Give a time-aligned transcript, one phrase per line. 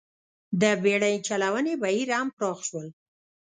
[0.61, 2.87] د بېړۍ چلونې بهیر هم پراخ شول.